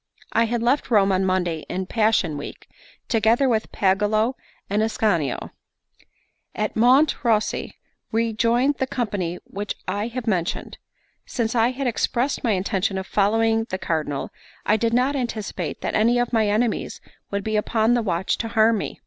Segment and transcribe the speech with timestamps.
[0.33, 2.67] I had left Rome on Monday in Passion Week,
[3.07, 4.33] together with Pagolo
[4.67, 5.51] and Ascanio.
[6.55, 7.73] At Monte Ruosi
[8.11, 10.79] we joined the company which I have mentioned.
[11.27, 14.31] Since I had expressed my intention of following the Cardinal,
[14.65, 16.99] I did not anticipate that any of my enemies
[17.29, 18.99] would be upon the watch to harm me.